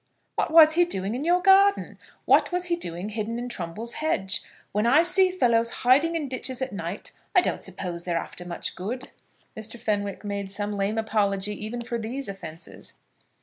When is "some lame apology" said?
10.49-11.53